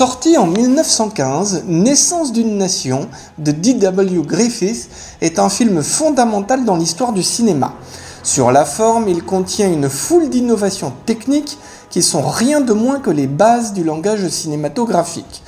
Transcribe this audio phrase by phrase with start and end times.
[0.00, 4.22] Sorti en 1915, Naissance d'une nation de D.W.
[4.22, 4.88] Griffith
[5.20, 7.74] est un film fondamental dans l'histoire du cinéma.
[8.22, 11.58] Sur la forme, il contient une foule d'innovations techniques
[11.90, 15.42] qui sont rien de moins que les bases du langage cinématographique.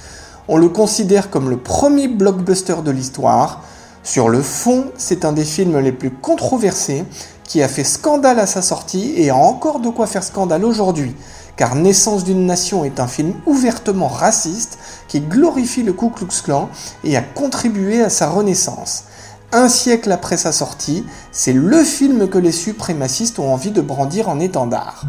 [0.49, 3.63] On le considère comme le premier blockbuster de l'histoire.
[4.03, 7.05] Sur le fond, c'est un des films les plus controversés
[7.45, 11.17] qui a fait scandale à sa sortie et a encore de quoi faire scandale aujourd'hui
[11.63, 16.69] car Naissance d'une nation est un film ouvertement raciste qui glorifie le Ku Klux Klan
[17.05, 19.05] et a contribué à sa renaissance.
[19.53, 24.29] Un siècle après sa sortie, c'est le film que les suprémacistes ont envie de brandir
[24.29, 25.05] en étendard.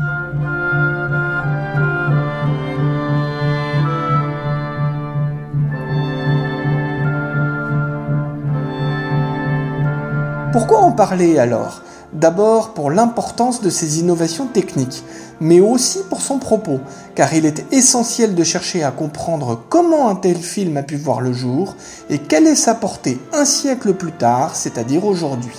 [10.51, 11.81] Pourquoi en parler alors?
[12.14, 15.03] D'abord pour l'importance de ces innovations techniques,
[15.39, 16.80] mais aussi pour son propos,
[17.16, 21.22] car il est essentiel de chercher à comprendre comment un tel film a pu voir
[21.22, 21.75] le jour
[22.11, 25.55] et quelle est sa portée un siècle plus tard, c'est-à-dire aujourd'hui.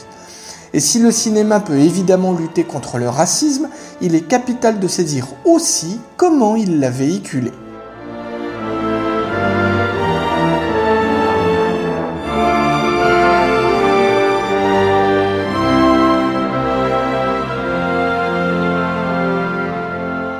[0.72, 3.68] Et si le cinéma peut évidemment lutter contre le racisme,
[4.00, 7.50] il est capital de saisir aussi comment il l'a véhiculé.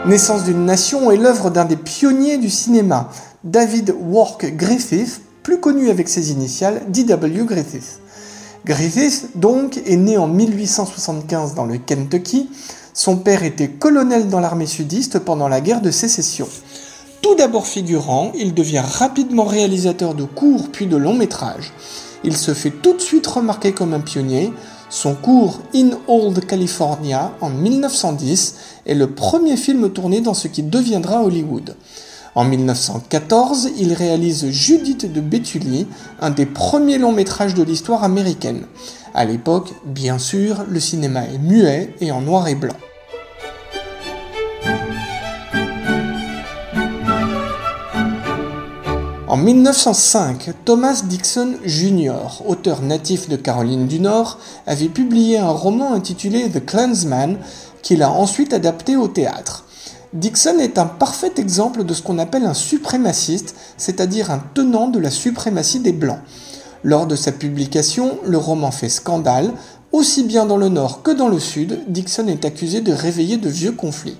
[0.07, 3.09] Naissance d'une nation est l'œuvre d'un des pionniers du cinéma,
[3.43, 7.47] David Wark Griffith, plus connu avec ses initiales D.W.
[7.47, 8.01] Griffith.
[8.67, 12.51] Griffith, donc, est né en 1875 dans le Kentucky.
[12.93, 16.49] Son père était colonel dans l'armée sudiste pendant la guerre de sécession.
[17.23, 21.73] Tout d'abord figurant, il devient rapidement réalisateur de courts puis de longs métrages.
[22.25, 24.53] Il se fait tout de suite remarquer comme un pionnier,
[24.95, 28.55] son cours In Old California en 1910
[28.87, 31.75] est le premier film tourné dans ce qui deviendra Hollywood.
[32.37, 35.89] En 1914, il réalise Judith de Béthulie,
[36.21, 38.67] un des premiers longs métrages de l'histoire américaine.
[39.15, 42.77] À l'époque, bien sûr, le cinéma est muet et en noir et blanc.
[49.35, 55.93] En 1905, Thomas Dixon Jr., auteur natif de Caroline du Nord, avait publié un roman
[55.93, 57.39] intitulé The Clansman
[57.83, 59.65] qu'il a ensuite adapté au théâtre.
[60.13, 65.01] Dixon est un parfait exemple de ce qu'on appelle un suprémaciste, c'est-à-dire un tenant de
[65.01, 66.21] la suprématie des Blancs.
[66.85, 69.51] Lors de sa publication, le roman fait scandale,
[69.91, 73.49] aussi bien dans le Nord que dans le Sud, Dixon est accusé de réveiller de
[73.49, 74.17] vieux conflits.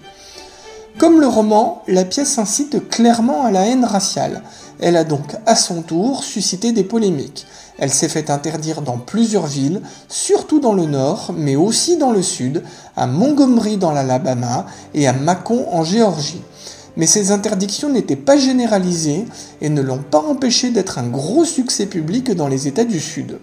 [0.97, 4.43] Comme le roman, la pièce incite clairement à la haine raciale.
[4.79, 7.47] Elle a donc à son tour suscité des polémiques.
[7.79, 12.23] Elle s'est fait interdire dans plusieurs villes, surtout dans le nord, mais aussi dans le
[12.23, 12.63] sud,
[12.97, 16.43] à Montgomery dans l'Alabama et à Macon en Géorgie.
[16.97, 19.25] Mais ces interdictions n'étaient pas généralisées
[19.61, 23.41] et ne l'ont pas empêché d'être un gros succès public dans les États du Sud.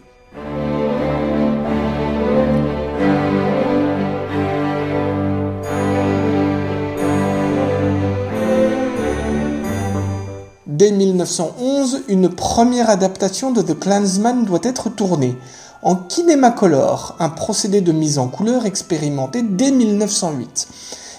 [10.81, 15.37] Dès 1911, une première adaptation de The Clansman doit être tournée,
[15.83, 20.67] en Kinemacolor, un procédé de mise en couleur expérimenté dès 1908.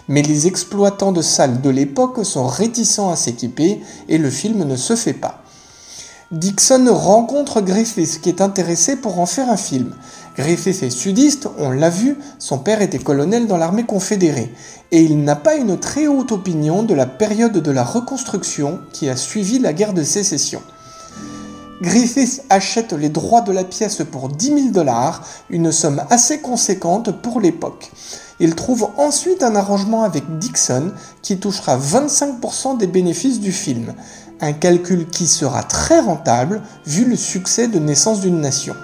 [0.08, 4.74] Mais les exploitants de salles de l'époque sont réticents à s'équiper et le film ne
[4.74, 5.41] se fait pas.
[6.32, 9.92] Dixon rencontre Griffith qui est intéressé pour en faire un film.
[10.34, 14.50] Griffith est sudiste, on l'a vu, son père était colonel dans l'armée confédérée,
[14.92, 19.10] et il n'a pas une très haute opinion de la période de la reconstruction qui
[19.10, 20.62] a suivi la guerre de sécession.
[21.82, 27.10] Griffith achète les droits de la pièce pour 10 000 dollars, une somme assez conséquente
[27.22, 27.90] pour l'époque.
[28.38, 30.92] Il trouve ensuite un arrangement avec Dixon
[31.22, 33.94] qui touchera 25% des bénéfices du film,
[34.40, 38.76] un calcul qui sera très rentable vu le succès de Naissance d'une nation.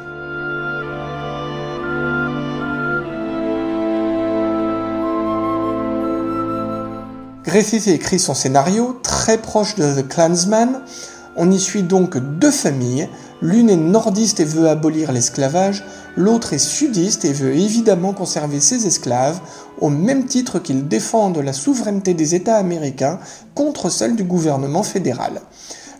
[7.44, 10.82] Griffith écrit son scénario, très proche de The Clansman.
[11.38, 13.08] On y suit donc deux familles,
[13.40, 15.84] L'une est nordiste et veut abolir l'esclavage,
[16.16, 19.40] l'autre est sudiste et veut évidemment conserver ses esclaves,
[19.80, 23.20] au même titre qu'ils défendent la souveraineté des États américains
[23.54, 25.40] contre celle du gouvernement fédéral.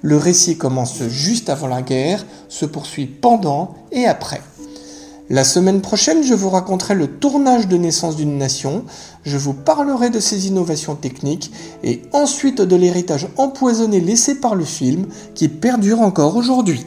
[0.03, 4.41] Le récit commence juste avant la guerre, se poursuit pendant et après.
[5.31, 8.85] La semaine prochaine, je vous raconterai le tournage de naissance d'une nation,
[9.25, 11.53] je vous parlerai de ses innovations techniques
[11.85, 16.87] et ensuite de l'héritage empoisonné laissé par le film qui perdure encore aujourd'hui.